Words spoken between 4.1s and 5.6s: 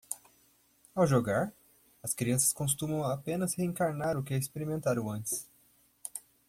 o que experimentaram antes.